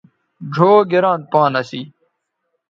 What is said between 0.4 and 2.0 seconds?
ڙھؤ گران پان اسی